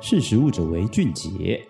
[0.00, 1.60] 识时务者为俊杰。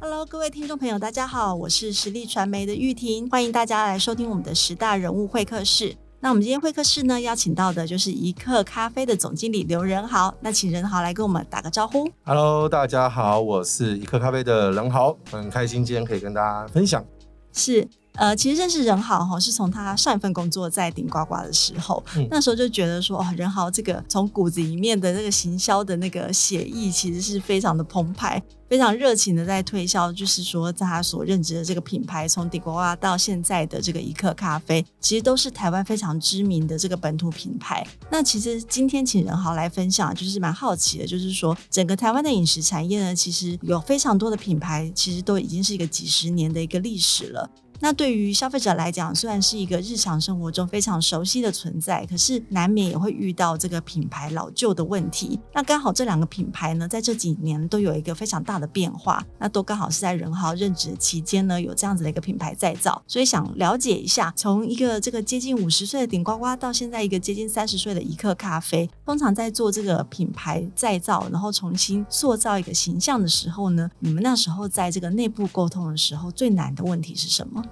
[0.00, 5.96] Hello，各位听众朋友，大家好，我是实力传媒的玉婷，欢迎大家来收听我们的十大人物会客室。
[6.18, 10.34] 那我们今天会客室呢，邀请到的就是一客咖啡的总经理刘仁豪。
[10.40, 12.10] 那请仁豪来跟我们打个招呼。
[12.24, 17.04] Hello，大家好，我是一客咖啡的仁豪，很开心今天可以跟大家分享。
[17.52, 17.88] 是。
[18.16, 37.84] 呃，其实认识任豪哈，是从他上一份工作在顶呱呱的时候，嗯、那时候就觉得说，哦，任豪这个从骨子里面的那个行销的那个写意，其实是非常的澎湃，非常热情的在推销，就是说，在他所任职的这个品牌，从顶呱呱到现在的这个一刻咖啡，其实都是台湾非常知名的这个本土品牌。
[38.12, 47.50] 那其实今天请任豪来分享，就是蛮好奇的，就是说，整个台湾的饮食产业呢，其实有非常多的品牌，其实都已经是一个几十年的一个历史了。
[47.84, 55.38] 那对于消费者来讲，虽然是一个日常生活中非常熟悉的存在，可是难免也会遇到这个品牌老旧的问题。
[55.52, 63.02] 那刚好这两个品牌呢，在这几年都有一个非常大的变化，那都刚好是在仁豪任职期间呢，有这样子的一个品牌再造。
[63.06, 77.62] 所以想了解一下，从一个这个接近五十岁的顶呱呱，到现在一个接近三十岁的一客咖啡，通常在做这个品牌再造，然后重新塑造一个形象的时候呢，你们那时候在这个内部沟通的时候，最难的问题是什么？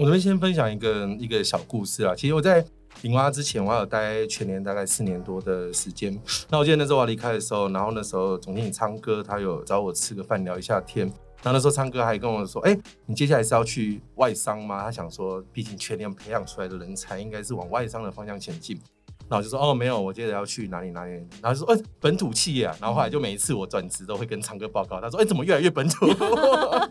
[0.00, 2.14] 我这边先分享一个一个小故事啊。
[2.16, 2.64] 其实我在
[3.02, 6.18] 顶呱呱之前，我還有待全年大概四年多的时间。
[6.48, 11.06] 那我记得那时候我离开的时候，然后那时候总经理昌哥他有找我吃个饭聊一下天。
[11.42, 18.80] 然后那时候昌哥还跟我说：“哎，你接下来是要去外商吗？”他想说，毕竟全年培养出来的人才应该是往外商的方向前进。
[19.30, 26.06] 然后就说：“哦，没有，我接着要去哪里哪里。”然后就说：“哎，本土企业啊。”然后后来就每一次我转职都会跟昌哥报告，他说：“哎，怎么越来越本土？”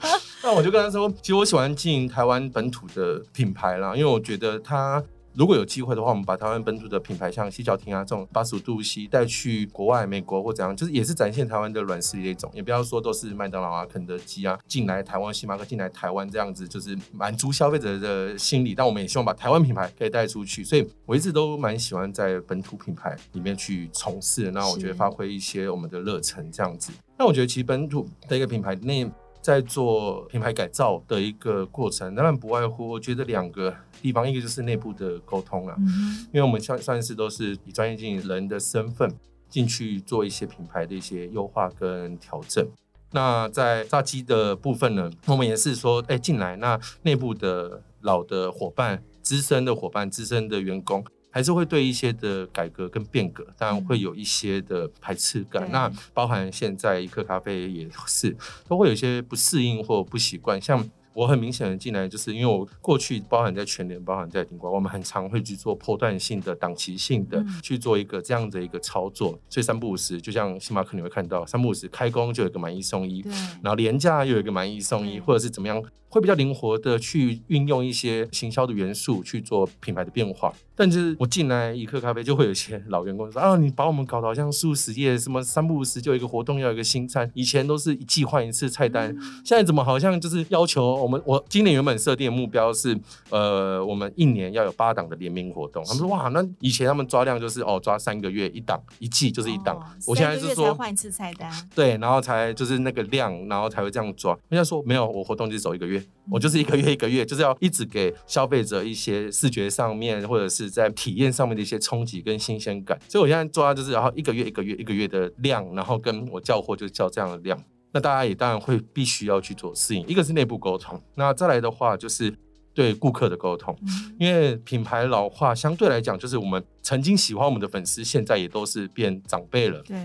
[0.41, 5.03] 那我就跟他说，其实我喜欢经营台湾本土的品牌啦，因为我觉得它
[5.39, 12.51] 如果有机会的话，我们把台湾本土的品牌，像西角亭啊这种八十五度 C 带去国外、美国或怎样，就是也是展现台湾的软实力的一种。
[12.53, 18.75] 也不要说都是麦当劳啊、肯德基啊进来台湾，星巴克进来台湾这样子，就是满足消费者的心理。
[18.75, 24.51] 但我们也希望把台湾品牌可以带出去，所以我一直都蛮喜欢在本土品牌里面去从事。
[24.51, 26.91] 那我觉得发挥一些我们的热忱这样子。
[27.17, 29.09] 那我觉得其实本土的一个品牌内。
[29.41, 39.11] 在做品牌改造的一个过程，当然不外乎我觉得两个地方，一个就是内部的沟通了，嗯，因为我们上上一次都是以专业经理人的身份
[39.49, 42.67] 进去做一些品牌的一些优化跟调整。
[43.11, 51.03] 那在炸鸡的部分呢，我们也是说，哎，进来那内部的老的伙伴、资深的伙伴、资深的员工。
[51.29, 55.63] 还是会对一些的改革跟变革，当然会有一些的排斥感。
[55.67, 58.35] 嗯、那包含现在一克咖啡也是，
[58.67, 60.89] 都会有一些不适应或不习惯，像。
[61.11, 69.37] 我很明显的进来，就是因为我过去包含在全联，包含在顶呱，我们很常会去做波段性的、档期性的去做一个这样的一个操作。
[69.49, 73.21] 所以三不五时，就像星巴克你会看到，三不五时开工就有一个买一送一，
[73.61, 80.53] 然后连假又有一个买一送一，或者是怎么样，会比较灵活的去运用一些行销的元素去做品牌的变化。
[80.75, 90.95] 但是我进来一客咖啡，就会有一些老员工说啊，你把我们搞得好像速食业，什么三不五时就有一个活动，要有一个新餐，以前都是一季换一次菜单，现在怎么好像就是要求。
[90.95, 92.97] 我们我今年原本设定的目标是，
[93.29, 95.83] 呃，我们一年要有八档的联名活动。
[95.83, 99.75] 他们说哇，那以前他们抓量就是哦，抓三个月一档，一季就是一档。
[99.75, 104.31] 哦、我现在是说换一次菜单，对，然后才就是那个量，然后才会这样抓。
[104.47, 105.98] 人家说没有，我活动就走一个月，
[106.29, 112.99] 我就是一个月一个月，就是要一直给消费者一些视觉上面或者是在体验上面的一些冲击跟新鲜感。
[113.07, 117.59] 所以我现在抓就是然后一个月一个月一个月的量，然后跟我叫货就叫这样的量。
[117.91, 122.31] 那大家也当然会必须要去做适应，一个是内部沟通，那再来的话就是
[122.71, 123.75] 对顾客的沟通，
[124.19, 129.81] 因为品牌老化相对来讲，就是我们曾经喜欢我们的粉丝，现在也都是变长辈了。
[129.81, 129.97] 对。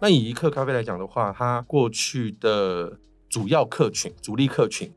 [0.00, 2.98] 那以一客咖啡来讲的话，它过去的
[3.30, 4.92] 主要客群、主力客群。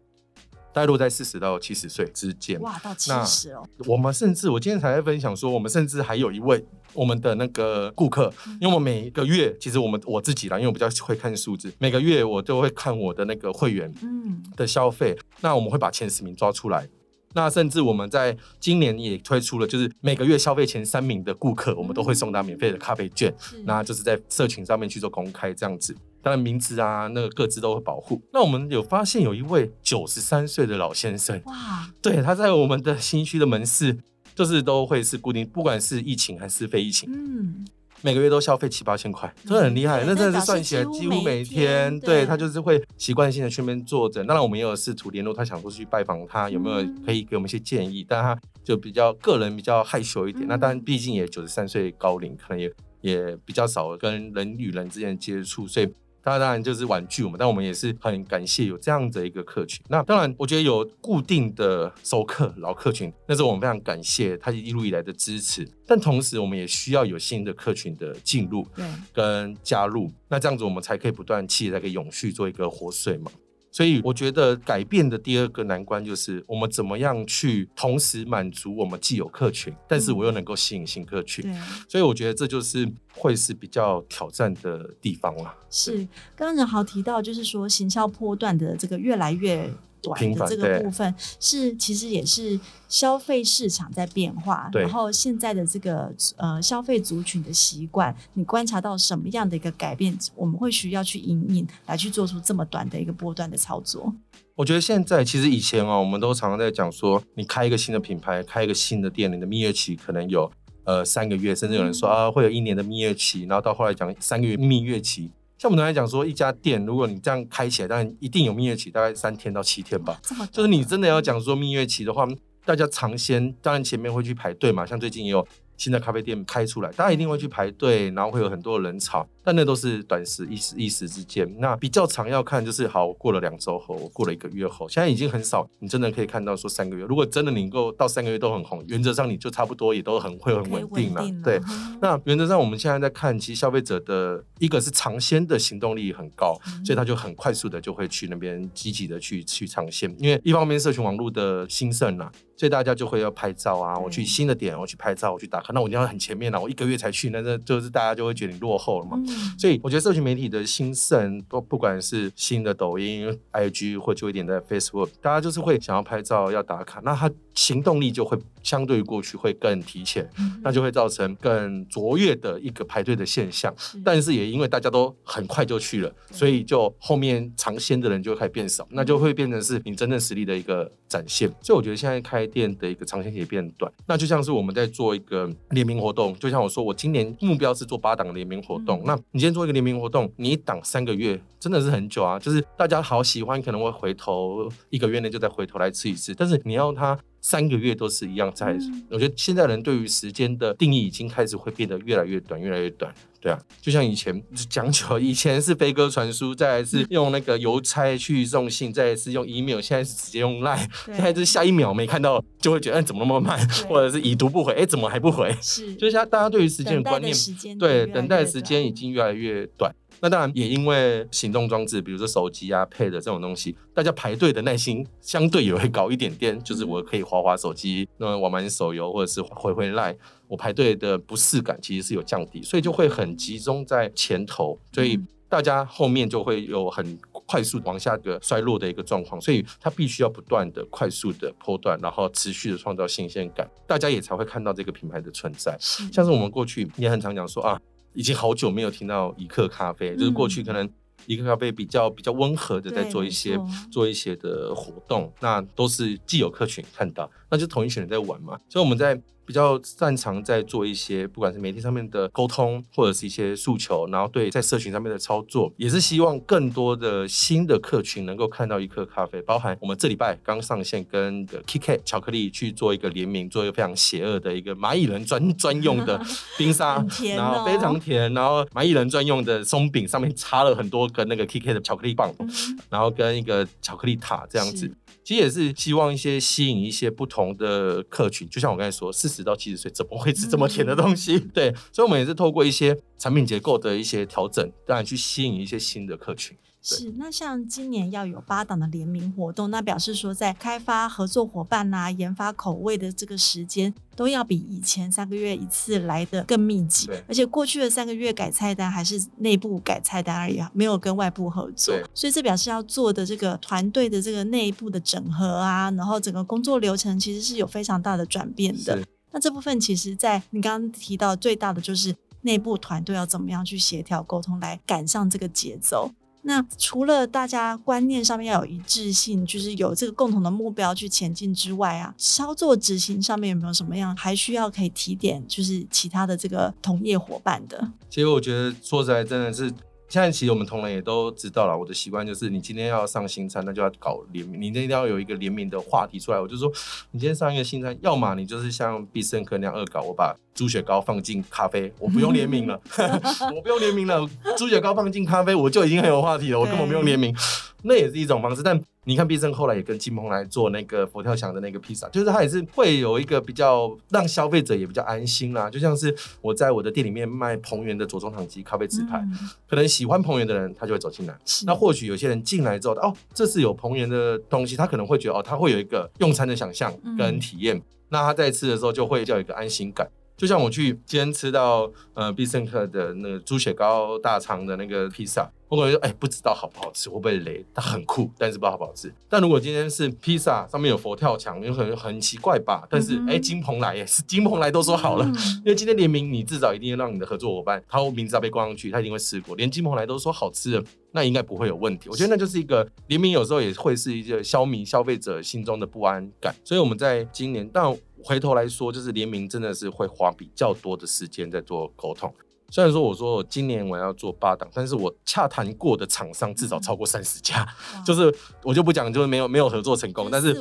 [0.74, 2.59] 大概落在四十到七十岁之间。
[2.62, 3.66] 哇，到七十哦！
[3.86, 6.64] 我们甚至，我今天才在分享说，我们甚至还有一位
[6.94, 16.88] 我们的那个顾客，因为我每个月，其实我们我自己啦，因为我比较会看数字，每个月我都会看我的那个会员嗯的消费，那我们会把前十名抓出来。
[17.34, 23.34] 那甚至我们在今年也推出了，就是每个月消费前三名的顾客，我们都会送他免费的咖啡券，
[23.64, 25.96] 那就是在社群上面去做公开这样子。
[26.22, 28.22] 当然名字啊，那个各自都会保护。
[28.32, 33.97] 那我们有发现有一位九十三岁的老先生，哇，对，他在我们的新区的门市，
[34.35, 37.66] 就是都会是固定，不管是疫情还是非疫情，嗯，
[38.02, 40.03] 每个月都消费七八千块，真的很厉害。
[40.06, 44.24] 那真的是算起来几乎每天，对，他就是会习惯性的去那边坐着。
[44.24, 48.06] 当然，我们也有试图联络他，想说去拜访他，有没有可以给我们一些建议？
[48.08, 50.46] 但他就比较个人比较害羞一点。
[50.47, 52.72] 那当然，毕竟也九十三岁高龄，可能也
[53.02, 55.91] 也比较少跟人与人之间接触，所以。
[56.23, 59.84] 当然，当然就是婉拒我们，但我们也是很感谢有这样的一个客群。
[59.90, 65.68] 那当然，我觉得有固定的熟客、老客群，那是我们非常感谢他一路以来的支持。
[65.88, 68.66] 但同时，我们也需要有新的客群的进入
[69.12, 73.32] 跟加入，那这样子我们才可以不断企业才可以永续做一个活水嘛。
[73.72, 81.44] 所以我觉得改变的第二个难关就是我们怎么样去同时满足我们既有客群，但是我又能够吸引新客群。
[81.88, 85.56] 所以我觉得这就是会是比较挑战的地方了。
[85.70, 89.72] 是，刚刚仁豪提到，就是说行销波段的这个越来越。
[90.02, 100.18] 短的这个部分是其实也是消费市场在变化，然后现在的这个呃消费族群的习惯，你观察到什么样的一个改变？
[100.36, 104.14] 我们会需要去引领来去做出这么短的一个波段的操作。
[104.56, 110.52] 我觉得现在其实以前哦，我们都常常在讲说，你开一个新的品牌，开一个新的店，你的蜜月期可能有
[110.84, 115.32] 呃三个月，甚至有人说啊会有一年的蜜月期，然后到后来讲三个月蜜月期。
[115.61, 120.19] 像我们刚才讲说，一家店如果你这样开起来，当然一定有蜜月期，大概三天到七天吧。
[120.52, 122.28] 就是你真的要讲说蜜月期的话，
[122.66, 124.87] 大家尝鲜，当然前面会去排队嘛。
[124.87, 125.47] 像最近也有。
[125.81, 131.51] 新的咖啡店开出来，大家一定会去排队，然后会有很多人潮，但那都是短时一时一时之间。
[131.59, 137.03] 那比较常要看就是，好，过了两周后，我过了一个月后，现在已经很少，你真的可以看到说三个月。
[137.05, 141.28] 如果真的能够到三个月都很红，原则上你就差不多也都很会很稳定了。
[141.43, 141.59] 对，
[141.99, 146.55] 那原则上我们现在在看，其实消费者的一个是尝鲜的行动力很高，
[146.85, 152.31] 所以他就很快速的就会去那边积极的去去尝鲜，因为一方面社群网络的兴盛啊。
[152.61, 159.17] 所以大家就会要拍照啊，我去新的点，我去拍照，我去打卡，那我一定要很前面了，我一个月才去，那这就是大家就会觉得你落后了嘛。
[159.17, 159.28] 嗯、
[159.58, 173.73] 所以我觉得社群媒体的兴盛，不不管是新的抖音、IG 或就一点在 Facebook，大家就是会想要拍照、要打卡，那他行动力就会相对于过去会更提前，嗯、那就会造成更卓越的一个排队的现象。
[174.03, 181.47] 但是也因为大家都很快就去了，所以就后面尝鲜的人就开始变少，那就会变成是你真正实力的一个展现。
[181.61, 188.99] 所以我觉得现在开店的一个尝鲜也变短，那就像是我们在做一个联名活动，就像我说，我今年目标是做八档联名活动。
[188.99, 197.17] 嗯、那你今天做一个联名活动，你一档三个月真的是很久啊，就是大家好喜欢，可能会回头一个月内就再回头来吃一次，但是你要他。
[197.41, 203.14] 三个月都是一样在，嗯、我觉得现在人对于时间的定义已经开始会变得越来越短，越来越短。
[203.41, 204.40] 对啊，就像以前
[204.70, 215.52] 讲求，以前是飞鸽传书，再来是用那个邮差去送信，再来是用 email，现在是直接用 line，现在是下一秒没看到就会觉得，哎，怎么那么慢，或者是已读不回，哎，怎么还不回？
[215.59, 217.35] 是，就是大家对于时间的观念，
[217.79, 219.91] 对，等待时间已经越来越短。
[220.22, 226.62] 那当然也因为行动装置，比如说手机啊、Pad 这种东西，大家排队的耐心相对也会高一点点。
[226.64, 230.16] 就是我可以滑滑手机，那玩玩手游，或者是回回来，
[230.47, 235.20] 我排队的不适感其实是有降低，所以就会很集中在前头，所以
[235.50, 237.17] 大家后面就会有很
[237.47, 245.76] 快速往下个衰落的一个状况，所以它必须要不断的快速的波段，然后持续的创造新鲜感，大家也才会看到这个品牌的存在。
[245.79, 247.82] 像是我们过去也很常讲说啊。
[248.13, 250.90] 已经好久没有听到一克咖啡，嗯、就是过去可能
[251.25, 253.59] 一克咖啡比较比较温和的在做一些
[253.91, 259.22] 做一些的活动，那都是既有客群看到，那就同一群人在玩嘛，所以我们在。
[259.44, 269.41] 比较擅长在做一些，不管是媒体上面的沟通，或者是一些诉求，然后对在社群上面的操作，也是希望更多的新的客群能够看到一客咖啡。
[269.41, 276.22] 包含我们这礼拜刚上线跟 KitKat 巧克力去做一个联名，做一个非常邪恶的一个蚂蚁人专专用的
[276.58, 282.50] 冰沙，哦、然后非常甜，然后蚂蚁人专用的松饼上面插了很多个那个 KitKat 的巧克力棒，嗯、
[282.89, 284.89] 然后跟一个巧克力塔这样子。
[285.23, 291.35] 其实也是希望一些吸引一些不同的客群，就像我刚才说，四十到七十岁怎么会吃这么甜的东西？
[291.35, 296.57] 嗯、 对，所以我们也是透过一些产品结构的一些调整，当然去吸引一些新的客群。
[296.81, 307.05] 是，那像今年要有八档的联名活动，那表示说在开发合作伙伴呐、啊、研发口味的这个时间，都要比以前三个月一次来的更密集。
[307.05, 311.93] 对而且过去的三个月改菜单还是内部改菜单而已，没有跟外部合作。
[311.93, 319.00] 对所以这表示要做的这个团队的这个内部的整合啊，然后整个工作流程其实是有非常大的转变的。
[319.31, 326.11] 那这部分其实，在你刚刚提到最大的就是内部团队要怎么样去协调沟通，来赶上这个节奏。
[326.43, 337.91] 那除了大家观念上面要有一致性，就是有这个共同的目标去前进之外啊，操作执行上面有没有什么样还需要可以提点，就是其他的这个同业伙伴的？
[338.10, 339.71] 其实我觉得说起来真的是。
[340.12, 346.39] 现在其实我们同仁也都知道了，我的习惯就是，你今天要上新餐，那就要搞联名，你一定要有一个联名的话题出来。
[346.41, 346.70] 我就说，
[347.12, 352.77] 你今天上一个新餐，要么你就是像必胜客那样恶搞，我把猪血糕放进咖啡，我不用联名了，
[353.56, 357.34] 我不用联名了，猪血糕放进咖啡，我就已经很有话题了，我根本不用联名，
[357.83, 358.81] 那也是一种方式，但。
[359.03, 365.67] 你看必胜后来也跟金鹏来做那个佛跳墙的那个披萨，就是它也是会有一个比较让消费者也比较安心啦。
[365.67, 371.35] 就像是我在我的店里面卖彭源的左宗棠鸡咖啡纸牌，嗯、可能喜欢彭源的人他就会走进来。
[371.65, 377.75] 那或许有些人进来之后，哦，这是有彭源的东西，他可能会觉得哦，他会有一个用餐的想象跟体验。
[377.75, 380.07] 嗯、那他在吃的时候就会叫一个安心感。
[380.41, 385.48] 就像我去今天吃到呃必胜客的那个猪血糕大肠的那个披萨。
[385.69, 387.63] 我感觉哎，不知道好不好吃，会不会雷？
[387.74, 389.13] 它很酷，但是不知道好不好吃。
[389.29, 392.86] 但如果今天是披萨，上面有佛跳墙，有可能很奇怪吧？
[392.89, 395.33] 但是哎、嗯，金鹏来耶是金鹏来都说好了，嗯、
[395.63, 399.55] 因为今天联名，你至少一定要让你的合作伙伴，他名字要被挂上去，他一定会试过。
[399.55, 402.10] 连金鹏来都说好吃的，那应该不会有问题。
[402.10, 406.53] 我觉得那就是一个联名，有时候也会是一个消弭消费者心中的不安感。
[406.65, 412.33] 所以我们在今年，但回头来说，就是联名真的是会花比较多的时间在做沟通。
[412.73, 420.53] 虽然说我说我今年我要做八档，但是我洽谈过的厂商至少超过三十家，嗯、就是我就不讲，就是没有没有合作成功，但是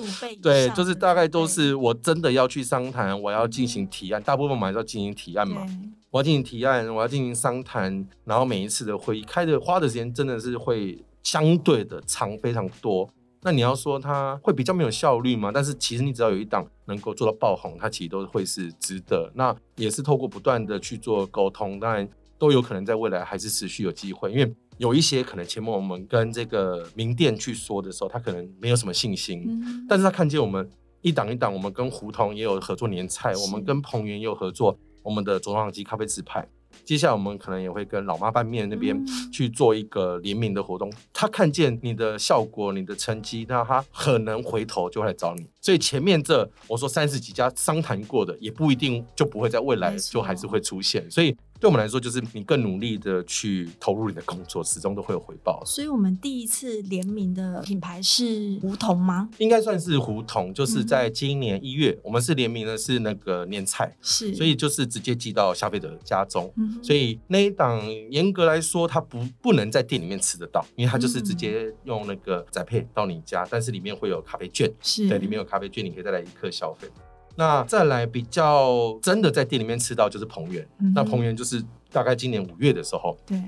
[0.43, 5.65] 对，就是大概都是我真的要去商谈，我要进行提案，大部分我们还是要进行提案嘛，
[6.11, 13.09] 我要进行提案，我要进行商谈，然后每一次的会议开的花的时间真的是会相对的长非常多。
[13.43, 15.51] 那你要说它会比较没有效率吗？
[15.53, 19.33] 但是其实你只要有一档能够做到爆红，它其实都会是值得。
[19.35, 22.07] 那也是透过不断的去做沟通，当然
[22.39, 24.31] 都有可能在未来还是持续有机会。
[24.31, 30.69] 因为有一些可能前面我们跟这个名店去说的时候，他可能没有什么信心，嗯、但是他看见我们
[31.01, 36.47] 一档一档，我们跟胡同也有合作年菜，我们跟彭源也有合作，我们的左宗棠鸡咖啡纸牌。
[36.91, 39.01] 接下来我们可能也会跟老妈拌面那边
[39.33, 40.93] 去做一个联名的活动。
[41.13, 45.47] 他看见你的效果、你的成绩，那他可能回头就会来找你。
[45.61, 51.09] 所以前面这我说三十几家商谈过的，也不一定就不会在未来就还是会出现。
[51.09, 51.37] 所以。
[51.61, 55.63] 对我们来说，就是你更努力的去投入你的工作，始终都会有回报。
[55.67, 59.29] 所以，我们第一次联名的品牌是胡同吗？
[59.37, 66.51] 应该算是胡同，就是在今年一月，嗯、我们是联名的是那个年菜，是，所以就是直接寄到消费者家中。
[66.57, 67.79] 嗯、所以那一档
[68.11, 76.89] 严格来说，它不不能在店里面吃得到，因为它就是直接用那个宅配到你家，但是里面会有咖啡券，是对，里面有咖啡券，你可以再来一克消费。
[77.37, 83.43] 那再来比较真的在店里面吃到就是彭源，嗯、那彭源就是大概今年五月的时候，对，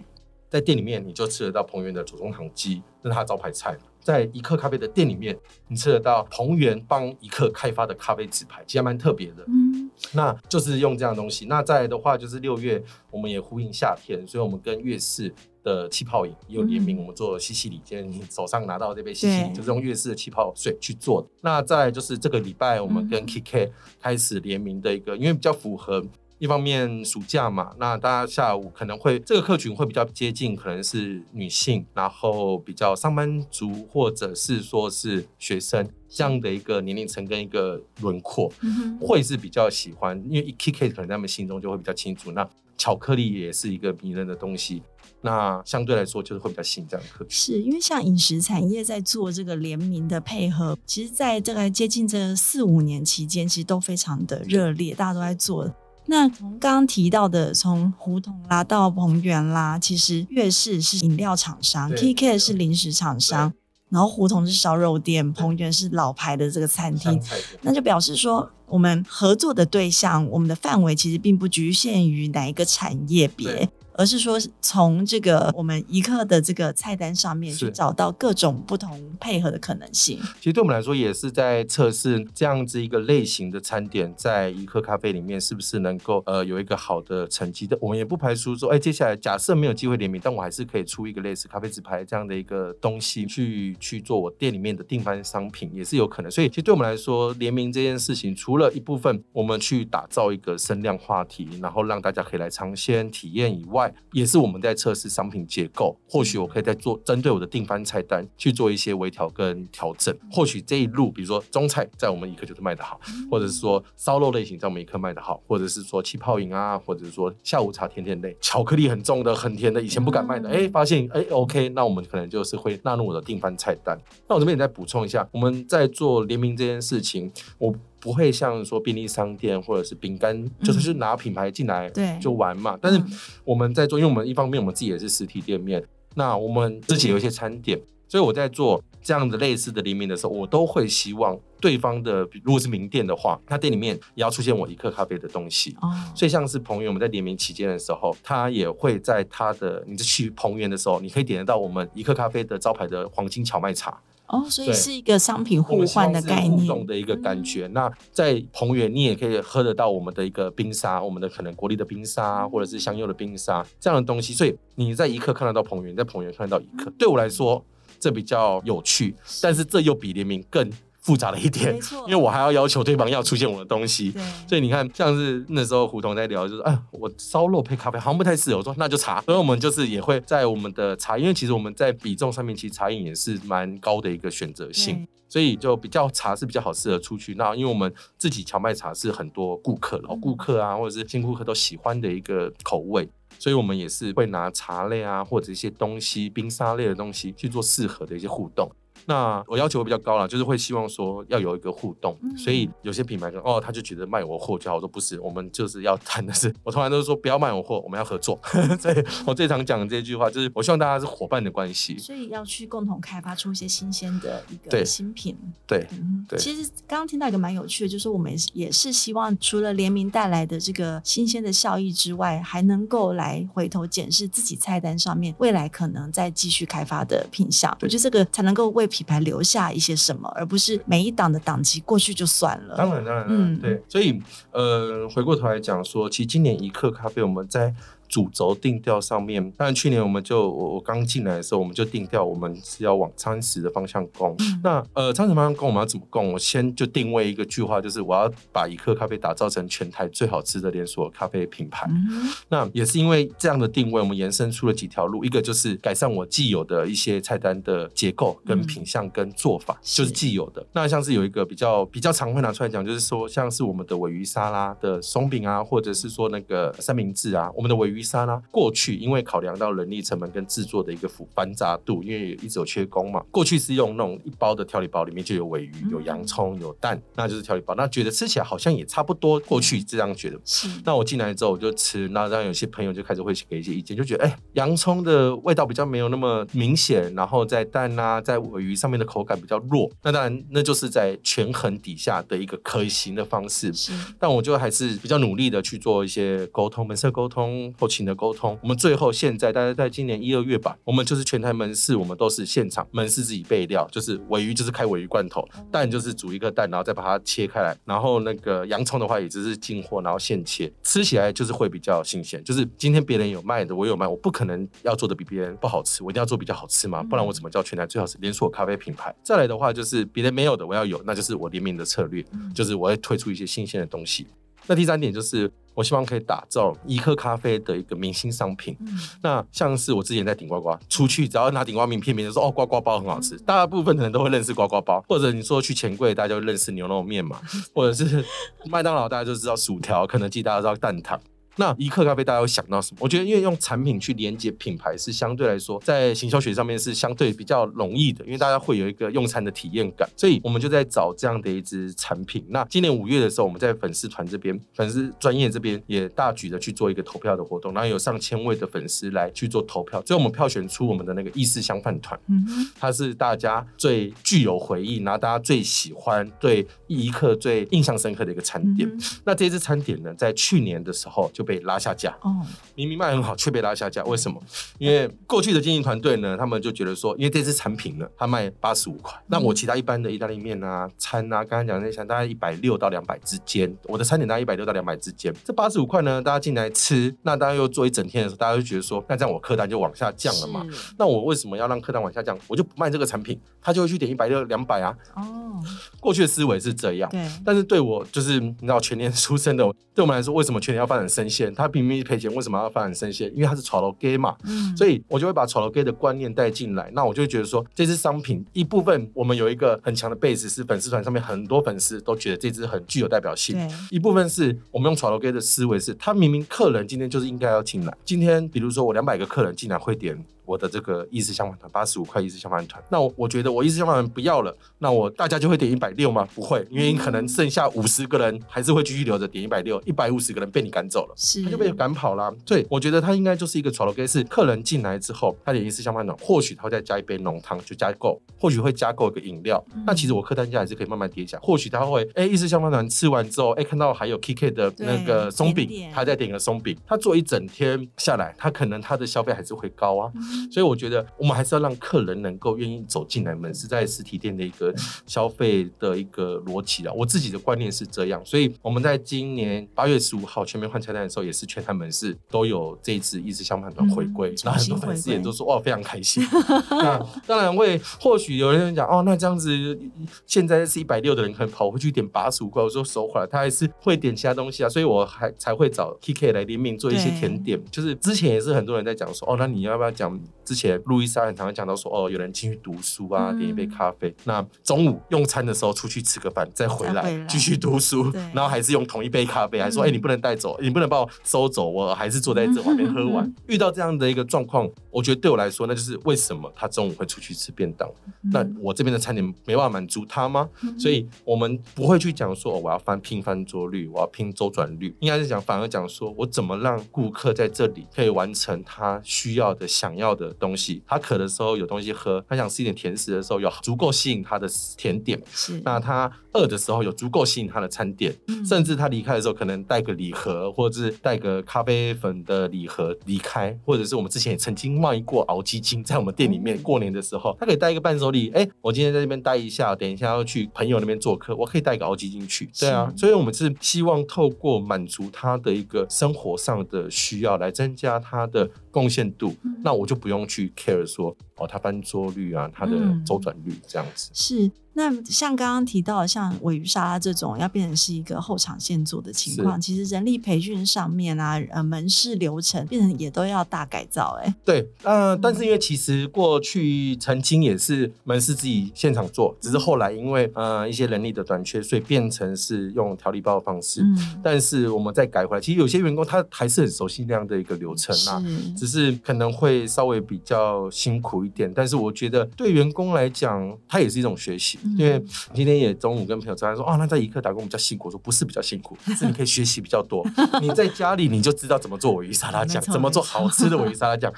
[0.49, 3.77] 在店里面你就吃得到彭源的左宗棠鸡，那是他招牌菜。
[4.03, 9.45] 在一克咖啡的店里面，你吃得到彭源帮一克开发的咖啡纸牌，其实还蛮特别的。
[9.47, 11.47] 嗯，那就是用这样的东西。
[11.47, 15.33] 那再来的话就是六月，我们也呼应夏天，所以我们跟月氏
[15.63, 21.29] 的气泡饮也有联名，我们做西西里，今天你手上拿到这杯西西里，就是用月氏的气泡水去做的。
[21.41, 26.05] 那再来就是这个礼拜，我们跟 KK 开始联名的一个，因为比较符合。
[26.43, 42.33] 一方面暑假嘛，那大家下午可能会这个客群会比较接近，可能是女性，然后比较上班族或者是说是学生这样的一个年龄层跟一个轮廓，嗯、会是比较喜欢，因为 KK 可能在他们心中就会比较清楚。
[42.33, 42.45] 那
[42.77, 44.83] 巧克力也是一个迷人的东西，
[45.21, 47.31] 那相对来说就是会比较吸引这样的客群。
[47.31, 55.73] 是因为像饮食产业在做这个联名的配合，其实在这个接近这四五年期间，其实都非常的热烈，大家都在做。
[56.07, 63.53] 那从刚刚提到的，从胡同啦到彭源啦，其实月氏是饮料厂商对，KK 是零食厂商，
[63.89, 67.23] 然后胡同是烧肉店，彭源是老牌的这个餐厅，
[67.63, 73.71] 那就表示说，我们合作的对象，我们的范围其实并不局限于哪一个产业别。
[73.95, 80.19] 而是说，从这个我们一客的这个菜单上面去找到各种不同配合的可能性。
[80.39, 87.77] 其实对我们来说，也是在测试这样子一个类型的餐点，在一客咖啡里面是不是能够呃有一个好的成绩的。
[87.81, 96.31] 我们也不排除说，哎，接下来假设没有机会联名，但我还是可以出一个类似咖啡纸牌这样的一个东西去去做我店里面的订番商品，也是有可能。
[96.31, 105.97] 所以，其实对我们来说，联名这件事情，除了一部分我们去打造一个声量话题，然后让大家可以来尝鲜体验以外，外，也是我们在测试商品结构。
[106.09, 110.17] 或许我可以再做针对我的订番菜单去做一些微调跟调整。
[110.31, 123.99] 或许这一路，比如说中菜在我们一刻就是卖得好，或者是说烧肉类型在我们一刻卖得好，或者是说气泡饮啊，或者是说下午茶甜甜类，巧克力很重的、很甜的，以前不敢卖的，哎，发现哎 OK，那我们可能就是会纳入我的订番菜单。
[124.29, 127.75] 那我这边也再补充一下，我们在做联名这件事情，我。
[128.03, 131.89] 不会像说便利商店或者是饼干，就是去拿品牌进来
[132.21, 132.77] 就玩嘛。
[132.83, 133.01] 但是
[133.45, 135.81] 我们在做，因为我们一方面我们自己也是实体店面，
[136.17, 145.77] 那我们自己有一些餐点，所以我在做这样的类似的联名的时候，我都会希望对方的如果是名店的话，他店里面也要出现我一克咖啡的东西。
[146.13, 153.97] 所以像是朋友我们在联名期间的时候，他也会在他的你去彭源的时候，你可以点得到我们一克咖啡的招牌的黄金荞麦茶。
[154.33, 157.67] 哦，所以是一个商品互换的概念，互动的一个感觉。
[157.67, 164.33] 嗯、那在彭园，你也可以喝得到我们的一个冰沙，我们的可能国立的冰沙，或者是香柚的冰沙这样的东西。
[164.33, 167.63] 所以你在一刻看得到彭园，在彭园看得到一刻，对我来说
[168.01, 170.69] 这比较有趣，但是这又比联名更。
[171.03, 171.75] 复杂了一点，
[172.07, 174.15] 因为我还要要求对方要出现我的东西，
[174.49, 178.59] 所以你看，像是那时候胡同在聊，就是啊，我烧肉配咖啡好像不太适合。
[178.59, 187.35] 我说那就茶，所以我们就是也会在我们的茶，因为其实我们在比重上面，其实茶饮也是蛮高的一个选择性，所以就比较茶是比较好适合出去。
[187.35, 193.09] 那因为我们自己荞麦茶是很多顾客老顾客啊，或者是新顾客都喜欢的一个口味，
[193.41, 198.71] 所以我们也是会拿茶类啊或者一些东西冰沙类的东西去做适合的一些互动。
[199.07, 204.77] 那我要求比较高了，就是会希望说要有一个互动，嗯、所以有些品牌说哦，他就觉得卖我货就好。
[204.77, 208.39] 我说不是，我们就是要谈的是，我从来都是说不要卖我货，我们要合作。
[208.81, 211.99] 所以我最常讲的这句话就是，我希望大家是伙伴的关系。
[211.99, 215.37] 所以要去共同开发出一些新鲜的一个新品。
[215.67, 216.39] 对，嗯、对。
[216.39, 227.77] 其实刚刚听到一个蛮有趣的，就是我们也是希望除了联名带来的这个新鲜的效益之外，还能够来回头检视自己菜单上面未来可能再继续开发的品项。
[227.83, 232.77] 我觉得这个才能够为品牌留下一些什么，而不是每一档的档期过去就算了。
[232.77, 233.83] 当然，当然，嗯，对。
[233.89, 234.23] 所以，
[234.53, 237.75] 呃，回过头来讲说，其实今年一刻咖啡我们在。
[238.13, 244.37] 主轴定调上面，当然去年我们就我我刚进来的时候，我们就定调我们是要往餐食的方向攻。
[244.41, 246.35] 嗯、那呃，餐食方向攻我们要怎么攻？
[246.35, 251.87] 我先就定位一个句话，就是我要把一克咖啡打造成全台最好吃的连锁咖啡品牌。
[251.89, 260.63] 嗯、那也是因为这样的定位，我们延伸出了几条路，一个就是改善我既有的一些菜单的结构跟品相跟做法，嗯、就是既有的。
[260.75, 268.02] 那像是有一个比较比较常会拿出来讲，就是说像是我们的尾鱼沙拉的松饼啊，或者是说那个三明治啊，我们的尾鱼。
[268.03, 277.75] 沙拉过去因为考量到人力成本跟制作的一个复繁杂度，因为一直有缺工嘛，过去是用那种一包的调理包，里面就有尾鱼、有洋葱、有蛋，那就是调理包。
[277.75, 280.41] 那觉得吃起来好像也差不多，过去这样觉得。
[280.45, 280.69] 是。
[280.85, 289.91] 那我进来之后我就吃，那让有些朋友就开始会给一些意见，就觉得哎、欸，洋葱的味道比较没有那么明显，然后在蛋啊，在尾鱼上面的口感比较弱。
[290.03, 293.73] 那当然，那就是在权衡底下的一个可行的方式。
[293.73, 293.93] 是。
[294.19, 312.43] 但我就还是比较努力的去做一些沟通，门色沟通后勤的沟通，我们最后现在大概在今年一二月吧，我们就是全台门市，我们都是现场门市自己备料，就是尾鱼就是开尾鱼罐头，蛋就是煮一个蛋，然后再把它切开来，然后那个洋葱的话也只是进货，然后现切，吃起来就是会比较新鲜。
[312.43, 319.15] 就是今天别人有卖的，我有卖，我不可能要做的比别人不好吃，我一定要做比较好吃嘛，不然我怎么叫全台最好吃连锁咖啡品牌？
[319.23, 322.25] 再来的话就是别人没有的我要有，那就是我联名的策略，
[322.55, 324.27] 就是我会推出一些新鲜的东西。
[324.67, 325.51] 那第三点就是。
[325.75, 328.77] 我希望可以打造一克咖啡的一个明星商品。
[328.81, 328.89] 嗯、
[329.23, 337.41] 那像是我之前在顶呱呱出去，只要拿顶呱名片，别人说哦，呱呱包很好吃，大部分的人都会认识呱呱包，或者你说去钱柜，大家就认识牛肉面嘛，
[337.75, 338.23] 或者是
[338.67, 341.19] 麦当劳，大家就知道薯条，肯德基大家知道蛋挞。
[341.57, 342.99] 那一刻咖啡大家会想到什么？
[343.01, 352.43] 我觉得因为用产品去连接品牌是相对来说在行销学上面是相对比较容易的，因为大家会有一个用餐的体验感，所以我们就在找这样的一支产品。
[352.49, 362.47] 那今年五月的时候，我们在粉丝团这边、粉丝专业这边也大举的去做一个投票的活动，然后有上千位的粉丝来去做投票，最后我们票选出我们的那个意式香饭团，嗯，
[362.81, 368.89] 它是大家最具有回忆，然后大家最喜欢、对一刻最印象深刻的一个餐点。
[368.89, 371.42] 嗯、那这支餐点呢，在去年的时候就。
[371.43, 372.37] 被拉下架哦，
[372.75, 374.41] 明明卖很好，却被拉下架，为什么？
[374.79, 390.67] 因为过去的经营团队呢，他们就觉得说，因为这支产品呢，它卖八十五块，那我其他一般的意大利面啊、餐啊，刚刚讲的那些，大概一百六到两百之间，我的餐点大概一百六到两百之间，这八十五块呢，大家进来吃，那大家又做一整天的时候，大家就觉得说，那这样我客单就往下降了嘛？
[390.99, 392.39] 那我为什么要让客单往下降？
[392.49, 394.97] 我就不卖这个产品，他就会去点一百六两百啊。
[395.15, 395.63] 哦，
[396.01, 403.33] 过去的思维是这样，对，但是对我就是你知道全年出生的，对我们来说，为什么全年要发展生鲜，他明明赔钱，为什么要发展生鲜？
[403.35, 406.91] 因为他是炒楼 gay 嘛，嗯，所以我就会把炒楼 gay 的观念带进来。
[406.93, 413.57] 那我就会觉得说，这支商品一部分我们有一个很强的 base，是粉丝团上面很多粉丝都觉得这支很具有代表性。
[413.57, 420.23] 对，一部分是我们用炒楼 gay 的思维，是他明明客人今天就是应该要进来，今天比如说我两百个客人进来会点。
[420.45, 426.27] 我的这个意式香饭团八十五块意式香饭团，那我我觉得我意式香饭团不要了，那我大家就会点一百六吗？
[426.35, 432.35] 不会，因为可能剩下五十个人还是会继续留着点一百六，一百五十个人被你赶走了，是他就被赶跑了。
[432.47, 439.63] 所以我觉得他应该就是一个炒楼 gay，是客人进来之后，他点意式香饭团，或许他会再加一杯浓汤就加够，或许会加购一个饮料。
[439.75, 450.11] 嗯、那其实我客单价还是可以慢慢叠加，或许他会哎意式香饭团吃完之后，哎看到还有 KK 的那个松饼，他再点个松饼，他做一整天下来，他可能他的消费还是会高啊。
[450.15, 451.03] 嗯、所以我觉得。
[451.17, 454.75] 我们还是要让客人能够愿意走进来门市，在实体店的一个
[455.07, 456.93] 消费的一个逻辑啊。
[456.95, 466.25] 我自己的观念是这样，所以我们在今年八月十五号全面换菜单的时候，也是全台门市都有这一次意式香饭团回归，那、嗯、很多粉丝也都说哇，非常开心。
[466.71, 469.79] 那当然会，或许有人讲哦，那这样子
[470.27, 477.63] 现在是一百六的人可能跑回去点八十五块，我说收回来，他还是会点其他东西啊，所以我还才会找 KK 来联名做一些甜点。
[477.71, 484.09] 就是之前也是很多人在讲说哦，那你要不要讲之前路易莎很常常讲到说哦，有人进去读书啊，点一杯咖啡。
[484.09, 493.33] 嗯、那中午用餐的时候出去吃个饭，再回来继续读书，然后还是用同一杯咖啡，还说哎、欸，你不能带走，你不能把我收走，我还是坐在这旁边喝完。
[493.47, 497.89] 遇到这样的一个状况，我觉得对我来说，那就是为什么他中午会出去吃便当。
[498.33, 500.49] 那我这边的餐点没办法满足他吗？
[500.79, 510.83] 所以我们不会去讲说、哦、我要翻拼翻桌率，我要拼周转率，应该是讲反而讲说我怎么让顾客在这里可以完成他需要的、想要的东西。
[510.87, 515.21] 他渴的时候有东西喝，他想吃一点甜食的时候有足够吸引他的甜点。
[515.33, 528.31] 是，那他饿的时候有足够吸引他的餐点，嗯、甚至他离开的时候可能带个礼盒，或者是带个咖啡粉的礼盒离开，或者是我们之前也曾经卖过熬鸡精在我们店里面过年的时候，他可以带一个伴手礼。
[528.31, 532.49] 哎、欸，我今天在这边待一下，等一下要去朋友那边做客，我可以带个熬鸡精去。
[532.59, 539.35] 对啊，所以我们是希望透过满足他的一个生活上的需要，来增加他的贡献度。
[539.43, 541.17] 嗯、那我就不用去 care 说。
[541.43, 542.73] 哦，他翻桌率啊，他的
[543.05, 544.51] 周转率这样子、嗯、是。
[544.75, 554.27] 那像刚刚提到，像尾鱼沙拉这种要变成是一个后场现做的情况，其实人力培训上面啊，呃，门市流程变成也都要大改造、欸。
[554.27, 563.83] 哎，对，呃，但是因为其实过去曾经也是门市自己现场做，只是后来因为呃一些人力的短缺，所以变成是用调理包的方式。
[563.83, 571.53] 嗯，但是我们再改回来，其实有些员工他还是很熟悉那样的一个流程啊，是只是可能会稍微比较辛苦一点。
[571.55, 574.59] 但是我觉得对员工来讲，他也是一种学习。
[574.77, 575.03] 因为
[575.35, 577.89] 今天也中午跟朋友吃饭说，哦，那在一刻打工比较辛苦。
[577.89, 580.07] 我说不是比较辛苦，是你可以学习比较多。
[580.41, 584.13] 你在家里你就知道怎么做尾鱼沙拉 酱，怎么做好吃的尾鱼沙拉酱。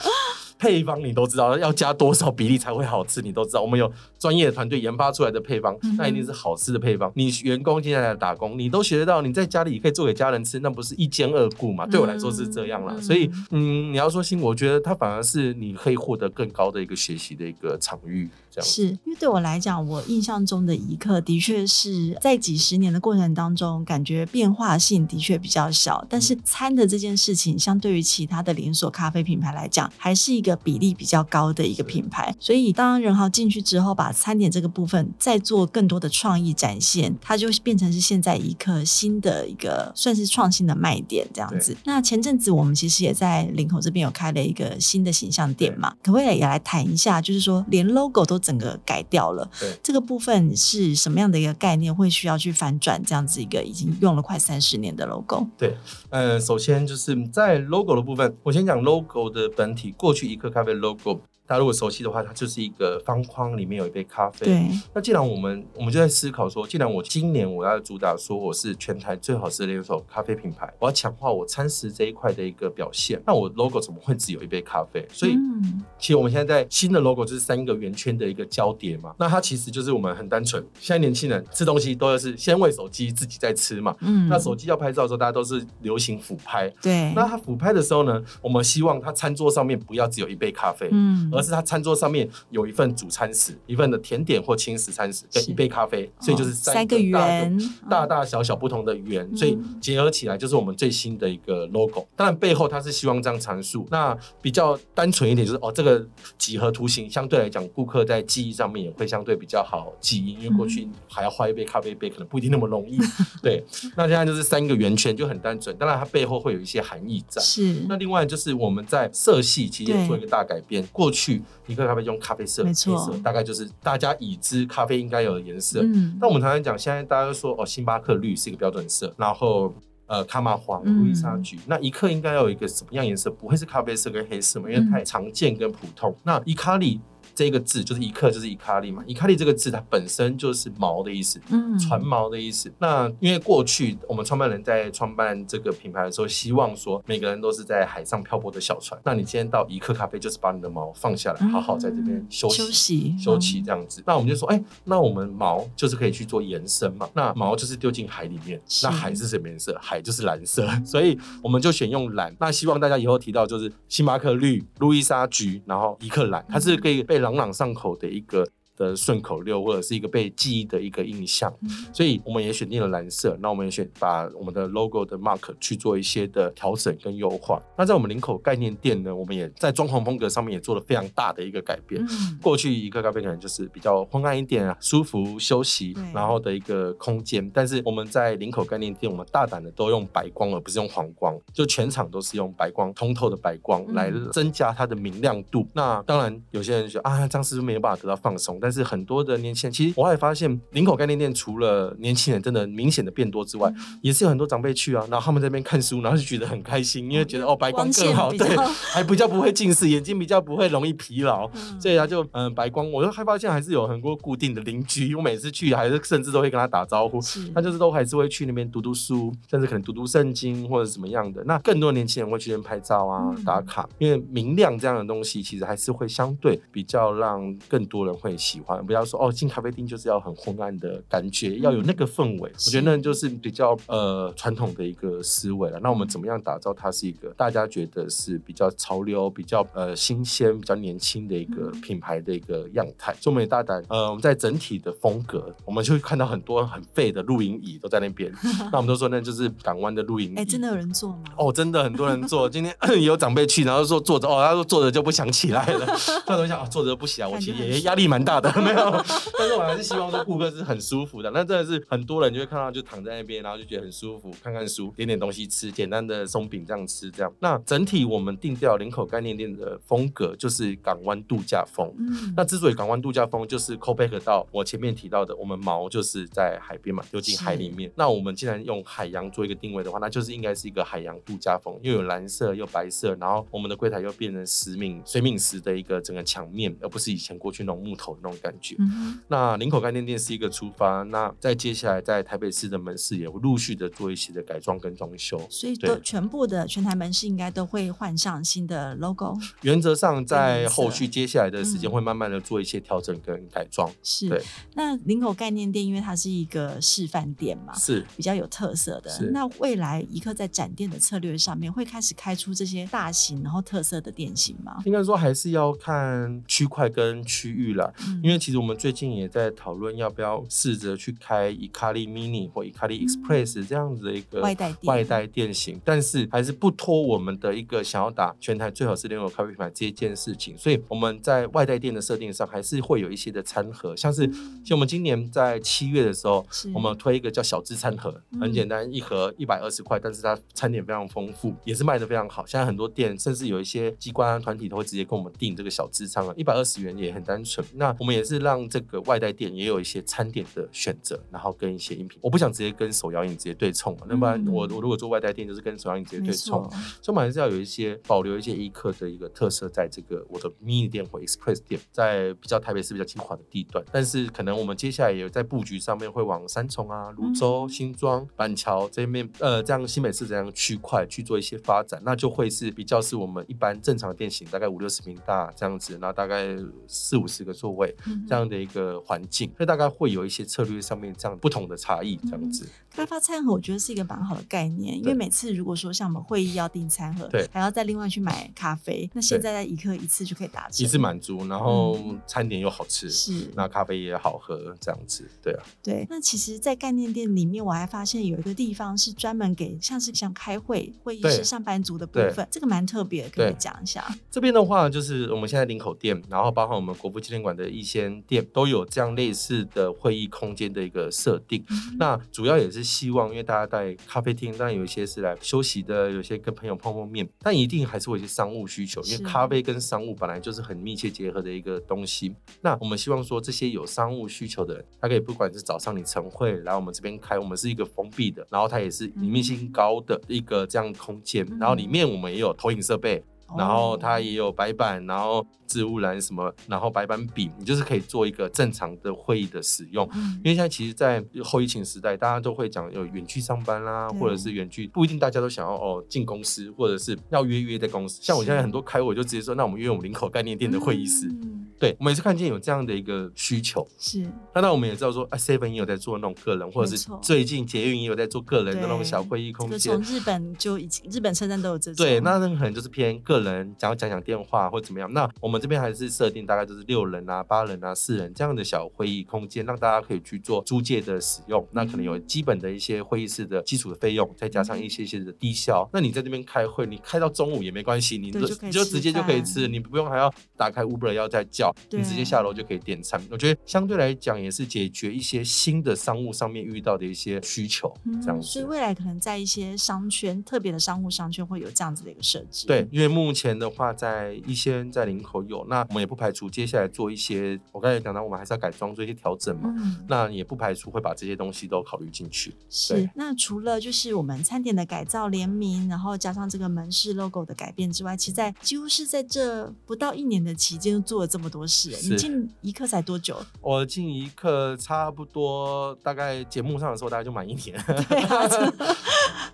[0.64, 3.60] 配方你都知道，要加多少比例才会好吃，你都知道。
[3.60, 7.12] 我们有专业的团队研发出来的配方，那一定是好吃的配方。
[7.14, 11.86] 你员工今天来打工，你都学得到，你在家里可以做给家人吃，那不是一兼二顾嘛？
[11.86, 12.96] 对我来说是这样啦。
[12.98, 18.30] 所以，嗯，你要说辛苦，我觉得它反而是你可以获得更高的一个学习的一个场域。
[18.54, 26.04] 这样是因为对我来讲，我印象中的一刻的确是在几十年的过程当中，感觉变化性的确比较小。
[26.08, 30.54] 但是餐的这件事情，相对于其他的连锁咖啡品牌来讲，还是一个。
[30.64, 41.76] 比例比较高的一个品牌，所以当仁豪进去之后，把餐点这个部分再做更多的创意展现，它就变成是现在一个新的一个算是创新的卖点这样子。
[41.84, 47.20] 那前阵子我们其实也在林口这边有开了一个新的形象店嘛，可不可以也来谈一下？
[47.20, 51.92] 就是说连 logo 都整个改掉了，对，这个部分是什么样的一个概念？
[51.94, 55.46] 会需要去反转这样子一个已经用了快三十年的 logo？
[55.56, 55.76] 对，
[56.10, 61.20] 呃，首先就是在 logo 的部分，我先讲 logo 的本体，过去一刻咖啡 logo。
[61.46, 64.46] 大家如果熟悉的话，它就是一个方框，里面有一杯咖啡。
[64.46, 64.68] 对。
[64.94, 75.06] 那既然我们我们就在思考说，既然我今年我要主打说我是全台最好吃的连锁咖啡品牌，我要强化我餐食这一块的一个表现，那我 logo 怎么会只有一杯咖啡？
[75.12, 79.14] 所以，嗯、其实我们现在在新的 logo 就是三个圆圈的一个交叠嘛。
[79.18, 83.94] 那它其实就是我们很单纯，现在年轻人吃东西都要是先喂手机，自己再吃嘛。
[84.00, 84.26] 嗯。
[84.30, 86.70] 那手机要拍照的时候，大家都是流行俯拍。
[86.80, 87.12] 对。
[87.14, 90.88] 那它俯拍的时候呢，我们希望它餐桌上面不要只有一杯咖啡。
[90.90, 91.30] 嗯。
[91.34, 97.58] 而是它餐桌上面有一份主餐食，一份的甜点或轻食餐食，跟一杯咖啡，所以就是三个圆，
[97.90, 102.06] 大大小小不同的圆，所以结合起来就是我们最新的一个 logo。
[102.16, 106.06] 当然背后它是希望这样阐述，那比较单纯一点就是哦，这个
[106.38, 112.98] 几何图形相对来讲，顾客在记忆上面也会相对比较好记忆，因为过去还要画一杯咖啡杯，可能不一定那么容易。
[113.42, 113.64] 对，
[113.96, 117.40] 那现在就是三个圆圈就很单纯，当然它背后会有一些含义在。
[117.40, 121.23] 是，那另外就是我们在色系其实也做一个大改变，过去
[121.66, 125.80] 一个咖啡用咖啡色、没错，大概就是大家已知咖啡应该有的颜色。
[125.82, 129.72] 嗯，那我们常常讲，现在大家都说哦，星巴克绿是一个标准色，然后
[130.06, 133.30] 呃，卡玛黄、路易莎橘，那一克应该要有一个什么样颜色？
[133.30, 134.70] 不会是咖啡色跟黑色嘛？
[134.70, 136.14] 因为太常见跟普通。
[136.22, 137.00] 那伊卡利。
[137.34, 139.02] 这个字就是一克，就是一卡利嘛。
[139.06, 142.72] 一卡利这个字，它本身就是毛的意思，嗯，船毛的意思。
[142.78, 149.00] 那因为过去我们创办人在创办这个品牌的时候，希望说每个人都是在海上漂泊的小船。
[149.04, 154.00] 那你今天到一克咖啡，就是把你的毛放下来，好好在这边休息、休息、休息这样子。
[154.06, 157.08] 那我们就说，哎，那我们毛就是可以去做延伸嘛。
[157.14, 159.76] 那毛就是丢进海里面，那海是什么颜色？
[159.80, 162.32] 海就是蓝色， 所以我们就选用蓝。
[162.38, 167.23] 那希望大家以后提到就是星巴克绿、路易莎橘，然后一克蓝，它是可以被。
[167.24, 168.46] 朗朗上口的一个。
[168.76, 173.36] 的顺口溜，或者是一个被记忆的一个印象，嗯、所以我们也选定了蓝色。
[173.40, 177.60] 那我们也选把我们的 logo 的 mark 去做一些的调整跟优化。
[177.76, 182.04] 那在我们林口概念店呢，我们也在装潢风格上面也做了非常大的一个改变。
[182.04, 187.48] 嗯、过去一个咖啡可能就是比较昏暗一点啊，舒服休息，然后的一个空间。
[187.52, 195.60] 但是我们在林口概念店，我们大胆的都用白光，而不是用黄光，就全场都是用白光，通透的白光来增加它的明亮度。
[195.60, 198.58] 嗯、那当然有些人说啊，这样是不是没有办法得到放松？
[198.64, 208.56] 但是很多的年轻人，其实我还发现林口概念店除了年轻人真的明显的变多之外，嗯、也是有很多长辈去啊，然后他们在那边看书，然后就觉得很开心，因为觉得哦白光更好，对，
[208.90, 217.20] 还比较不会近视，眼睛比较不会容易疲劳，嗯、所以他就嗯、呃、白光，我就还发现还是有很多固定的邻居，我每次去还是甚至都会跟他打招呼，
[217.54, 221.44] 他就是都还是会去那边读读书，甚至可能读读圣经或者怎么样的。
[221.44, 228.84] 那更多年轻人会去那边拍照啊、嗯、打卡，因为明亮这样的东西其实还是会相对比较让更多人会喜欢。
[228.84, 232.50] 不要说哦，进咖啡厅就是要很昏暗的感觉，要有那个氛围。
[232.50, 235.78] 嗯、我觉得那就是比较呃传统的一个思维了。
[235.82, 243.12] 那我们怎么样打造它是一个大家觉得是比较潮流、比较呃新鲜、比较年轻的一个品牌的一个样态？
[243.20, 248.32] 所以我们也大胆呃，我们在整体的风格，我们就会看到很多很废的露营椅都在那边。
[248.70, 250.34] 那我们都说那就是港湾的露营椅。
[250.36, 251.24] 哎、欸，真的有人坐吗？
[251.36, 252.48] 哦，真的很多人坐。
[252.54, 255.86] 今天有长辈去，然后说坐着，哦，他说坐着就不想起来了。
[256.26, 259.04] 他说想啊，坐着不起来，我其实也压力蛮大的，没有。
[259.38, 267.32] 但是我还是希望说顾客是很舒服的，那真的是很多人就会看到就躺在那边，然后就觉得很舒服，看看书，点点东西吃，简单的松饼这样吃这样。
[267.40, 271.92] 那整体我们定调林口概念店的风格就是港湾度假风。
[271.98, 277.90] 嗯，那之所以港湾度假风，就是 call back 到我前面提到的，我们毛就是在海边嘛，丢进海里面。
[277.96, 288.76] 那我们既然用海洋做一个定位的话，那就是应该是一个海洋度假风，又有蓝色又白色，然后我们的柜台又变成石敏水敏石的一个整个墙面，而不是以前过去那种木头的那种感觉。
[288.78, 299.36] 嗯，那林口概念店是一个出发，那在接下来在台北市的门市也会陆续的做一些的改装跟装修，所以都全部的全台门市应该都会换上新的 logo。
[299.62, 303.90] 原则上在后续接下来的时间会慢慢的做一些调整跟改装。
[304.02, 304.42] 是，
[304.74, 309.10] 那林口概念店因为它是一个示范店嘛，是比较有特色的。
[309.32, 314.82] 那未来一刻在展店的策略上面会开始开出这些大型然后特色的店型吗？
[314.84, 324.78] 应该说还是要看区块跟区域了，嗯、因为其实我们最近也在讨论要不要试着去开伊卡利 mini 或伊卡利 express 这样子的一个外带店。
[324.84, 334.24] 外带店型，但是还是不脱我们的一个想要打全台最好是连锁咖啡品牌这一件事情，所以我们在外带店的设定上还是会有一些的餐盒，像是
[334.64, 342.46] 像我们今年在七月的时候，我们推一个叫小资餐盒，很简单，一盒一百二十块，但是它餐点非常丰富，也是卖的非常好。
[342.46, 347.66] 现在很多店甚至有一些机关团体都会直接跟我们订这个小资餐盒，一百二十元也很单纯。
[347.74, 356.70] 那我们也是让这个外带店也有一些餐点的选择，然后跟一些饮品，我不想直接跟手摇饮直接对冲，那不然我我如果做外带店，就是跟手摇饮直接对冲，错。
[357.02, 377.94] 所以我们还是要有一些保留一些一客的一个特色，在这个我的 mini 店或 express 店，在比较台北市比较精华的地段，但是可能我们接下来也有在布局上面会往三重啊、泸州、新庄、板桥这面，呃，这样新北市这样区块去做一些发展，那就会是比较是我们一般正常的店型，大概五六十平大这样子，那大概四五十个座位
[378.28, 382.68] 这样的一个环境，所以大概会有一些策略上面这样不同的差异，这样子。
[382.94, 396.06] 开发餐盒，我觉得是一个蛮好的概念，因为每次如果说像我们会议要订餐盒，对，还要再另外去买咖啡，那现在在一刻一次就可以达成，一次满足，然后餐点又好吃，是，那咖啡也好喝，这样子，对啊，对。
[396.08, 404.06] 那其实，在概念店里面，我还发现有一个地方是专门给像是像开会会议室上班族的部分，这个蛮特别，可以讲一下。
[404.30, 411.64] 这边的话，就是我们现在林口店，然后包括我们国父纪念馆的逸仙店，都有这样类似的会议空间的一个设定。
[411.68, 422.34] 嗯、那主要也是希望，因为大家在咖啡厅，当然有一些是来休息的，有些跟朋友碰碰面，但一定还是会有一些商务需求，因为咖啡跟商务本来就是很密切结合的一个东西。
[422.60, 433.24] 那我们希望说，这些有商务需求的人，他可以不管是早上你晨会来我们这边开，我们是一个封闭的，然后它也是隐秘性高的一个这样空间，然后里面我们也有投影设备。
[433.56, 440.08] 然后它也有白板，然后置物篮什么，然后白板笔，你就是可以做一个正常的会议的使用。
[440.14, 448.20] 嗯、因为现在其实，在后疫情时代，大家都会讲有远距上班啦，或者是远距，不一定大家都想要哦进公司，或者是要约约在公司。
[448.22, 451.28] 像我现在很多开会，我就直接说，那我们约我们林口概念店的会议室。
[451.28, 454.22] 嗯、对，我每次看见有这样的一个需求，是。
[454.54, 459.78] 那那我们也知道说，啊，seven 也有在做那种个人，或者是最近捷运也有在做个人的那种小会议空间。
[459.78, 462.04] 从日本就已经，日本车站都有这种。
[462.04, 464.14] 对，那那可能就是偏个人，想要讲讲。
[464.24, 465.12] 电话或怎么样？
[465.12, 471.66] 那我们这边还是设定大概就是六人啊、八人啊、四人这样的小会议空间，让大家可以去做租借的使用。
[471.72, 475.86] 那可能有基本的一些会议室的基础的费用，再加上一些些的低消。
[475.92, 483.20] 那你在这边开会，你开到中午也没关系，你就你就直接就可以吃，你不用还要打开 Uber 要再叫，你直接下楼就可以点餐。
[483.30, 488.46] 我觉得相对来讲也是解决一些新的商务上面遇到的一些需求，这样子。
[488.46, 492.66] 所以未来可能在一些商圈，特别的商务商圈会有这样子的一个设置。
[492.66, 493.94] 对，因为目前的话。
[493.94, 499.72] 在一些在林口有，那我们也不排除接下来做一些，我刚才讲到，我们还是要改装做一些调整嘛。
[499.78, 502.52] 嗯，那也不排除会把这些东西都考虑进去。
[502.68, 511.90] 是，那除了就是我们餐点的改造联名，然后加上这个门市 logo 的改变之外，其实在几乎是在这不到一年的期间做了这么多事。
[511.90, 513.40] 你进一刻才多久？
[513.60, 517.80] 我进一刻差不多大概节目上的时候大概就满一年。
[518.08, 518.74] 对啊，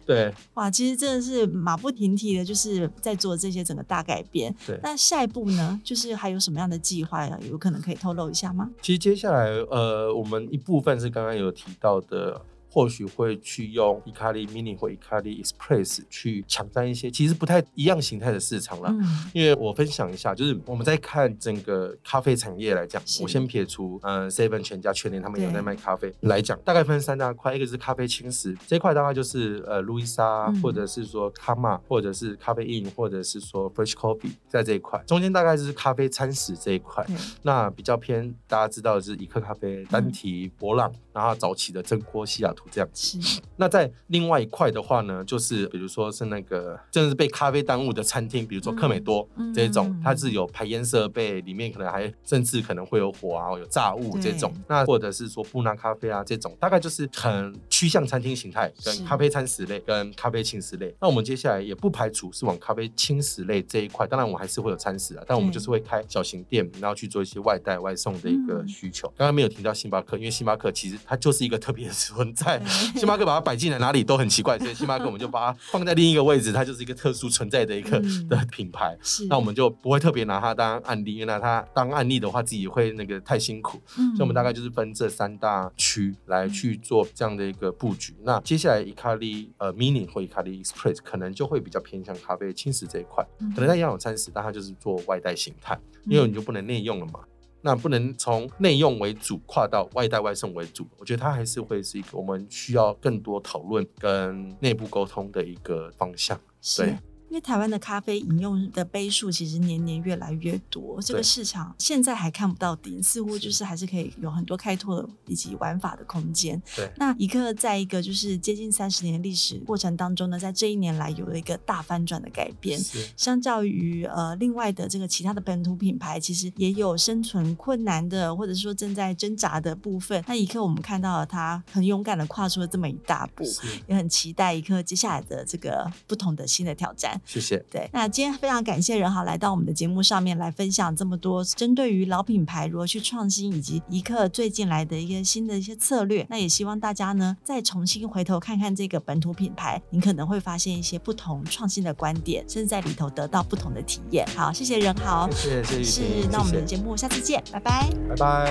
[0.07, 0.35] 对。
[0.55, 4.55] 哇，其实真的是马不停蹄的，就是在做这些整个大改变。
[4.67, 5.79] 对，那下一步呢？
[5.85, 7.39] 就是还有什么样的计划呀？
[7.51, 8.71] 有可能可以透露一下吗？
[8.81, 12.41] 其实接下来，呃，我们一部分是刚刚有提到的。
[12.71, 18.89] 或许会去用 Hikari Mini 或 Hikari Express 去抢占一些其实不太一样形态的市场了。
[18.91, 19.03] 嗯，
[19.35, 37.05] 因为我分享一下，就是我们在看整个咖啡产业来讲，我先撇除嗯 Seven 全家全年他们有在卖咖啡来讲，大概分三大块，一个是咖啡轻食这一块，大概就是呃路易莎，或者是说卡玛，或者是咖啡 in，或者是说 Fresh Coffee 在这一块，中间大概就是咖啡餐食这一块。
[37.43, 42.67] 那比较偏大家知道的是一克咖啡、单体、博朗，然后早期的真锅、西雅图。
[42.71, 43.19] 这样子，
[43.57, 54.53] 那在另外一块的话呢，就是比如说是那个，真的是被咖啡耽误的餐厅，比如说客美多这种，它是有排烟设备，里面可能还甚至可能会有火啊，有炸物这种。
[54.69, 60.95] 那或者是说布纳咖啡啊这种，大概就是很趋向餐厅形态，跟咖啡餐食类跟咖啡轻食类。
[61.01, 69.09] 那我们接下来也不排除是往咖啡轻食类这一块，当然我们还是会有餐食啊，但我们就是会开小型店，然后去做一些外带外送的一个需求。
[69.17, 72.61] 刚刚没有提到星巴克，因为星巴克其实它就是一个特别的存在。
[72.97, 78.97] 星巴克把它摆进来哪里都很奇怪，所以 星巴克我们就把它放在另一个位置，它就是一个特殊存在的一个的品牌。
[79.03, 83.81] 是，那我们就不会特别拿它当案例，因为拿它当案例的话，自己会那个太辛苦。
[83.95, 88.15] 所以我们大概就是分这三大区来去做这样的一个布局。
[88.23, 97.21] 那接下来伊卡利呃 mini 或伊卡利 express 可能就会比较偏向咖啡轻食这一块，可能它一样有餐食，但它就是做外带形态，因为你就不能内用了嘛。
[97.63, 106.39] 那不能从内用为主跨到外带外送为主，我觉得它还是会是一个我们需要更多讨论跟内部沟通的一个方向，
[106.77, 106.97] 对。
[107.31, 116.61] 因为台湾的咖啡饮用的杯数其实年年越来越多，这个市场现在还看不到顶，似乎就是还是可以有很多开拓以及玩法的空间。
[116.75, 122.77] 对，那一客在一个就是接近三十年的历史过程当中呢，在这一年来有了一个大翻转的改变。
[122.77, 130.25] 是，相较于呃另外的这个其他的本土品牌，其实也有生存困难的，或者说正在挣扎的部分。
[130.27, 133.45] 那一刻我们看到了他很勇敢的跨出了这么一大步，
[133.87, 137.20] 也很期待一刻接下来的这个不同的新的挑战。
[137.25, 137.57] 谢谢。
[137.71, 146.27] 对，那今天非常感谢仁豪来到我们的节目上面来分享这么多针对于老品牌如何去创新，以及一客最近来的一个新的一些策略。
[146.29, 154.27] 那也希望大家呢再重新回头看看这个本土品牌，你可能会发现一些不同创新的观点，甚至在里头得到不同的体验。
[154.37, 156.23] 好，谢谢仁豪，谢谢，谢谢。
[156.23, 158.51] 是，那我们的节目下次见，拜拜，拜拜。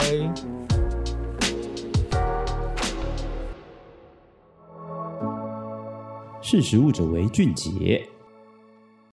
[6.41, 8.09] 识时务者为俊杰。